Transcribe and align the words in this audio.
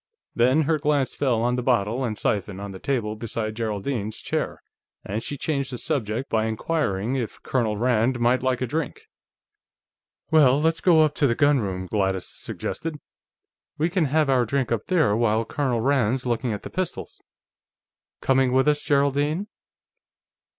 Then 0.33 0.63
her 0.63 0.79
glance 0.79 1.13
fell 1.13 1.43
on 1.43 1.57
the 1.57 1.61
bottle 1.61 2.03
and 2.03 2.17
siphon 2.17 2.59
on 2.59 2.71
the 2.71 2.79
table 2.79 3.15
beside 3.15 3.53
Geraldine's 3.55 4.17
chair, 4.17 4.63
and 5.05 5.21
she 5.21 5.37
changed 5.37 5.71
the 5.71 5.77
subject 5.77 6.27
by 6.27 6.45
inquiring 6.47 7.13
if 7.17 7.43
Colonel 7.43 7.77
Rand 7.77 8.19
mightn't 8.19 8.41
like 8.41 8.61
a 8.61 8.65
drink. 8.65 9.05
"Well, 10.31 10.59
let's 10.59 10.81
go 10.81 11.03
up 11.05 11.13
to 11.13 11.27
the 11.27 11.35
gunroom," 11.35 11.85
Gladys 11.85 12.27
suggested. 12.27 12.97
"We 13.77 13.91
can 13.91 14.05
have 14.05 14.27
our 14.27 14.43
drink 14.47 14.71
up 14.71 14.85
there, 14.87 15.15
while 15.15 15.45
Colonel 15.45 15.81
Rand's 15.81 16.25
looking 16.25 16.51
at 16.51 16.63
the 16.63 16.71
pistols.... 16.71 17.21
Coming 18.21 18.51
with 18.53 18.67
us, 18.67 18.81
Geraldine?" 18.81 19.49